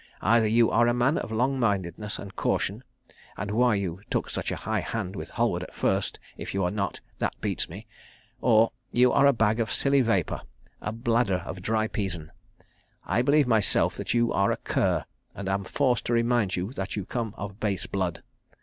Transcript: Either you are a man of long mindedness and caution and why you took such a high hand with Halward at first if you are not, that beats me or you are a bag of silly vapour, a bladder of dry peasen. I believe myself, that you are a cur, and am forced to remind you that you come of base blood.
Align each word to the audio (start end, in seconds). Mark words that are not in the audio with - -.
Either 0.23 0.47
you 0.47 0.71
are 0.71 0.87
a 0.87 0.95
man 0.95 1.15
of 1.19 1.31
long 1.31 1.59
mindedness 1.59 2.17
and 2.17 2.35
caution 2.35 2.83
and 3.37 3.51
why 3.51 3.75
you 3.75 4.01
took 4.09 4.31
such 4.31 4.49
a 4.51 4.55
high 4.55 4.79
hand 4.79 5.15
with 5.15 5.29
Halward 5.33 5.61
at 5.61 5.75
first 5.75 6.19
if 6.39 6.55
you 6.55 6.63
are 6.63 6.71
not, 6.71 7.01
that 7.19 7.39
beats 7.39 7.69
me 7.69 7.85
or 8.41 8.71
you 8.91 9.11
are 9.11 9.27
a 9.27 9.31
bag 9.31 9.59
of 9.59 9.71
silly 9.71 10.01
vapour, 10.01 10.41
a 10.81 10.91
bladder 10.91 11.43
of 11.45 11.61
dry 11.61 11.87
peasen. 11.87 12.31
I 13.05 13.21
believe 13.21 13.45
myself, 13.45 13.93
that 13.97 14.11
you 14.11 14.33
are 14.33 14.51
a 14.51 14.57
cur, 14.57 15.05
and 15.35 15.47
am 15.47 15.63
forced 15.65 16.05
to 16.07 16.13
remind 16.13 16.55
you 16.55 16.73
that 16.73 16.95
you 16.95 17.05
come 17.05 17.35
of 17.37 17.59
base 17.59 17.85
blood. 17.85 18.23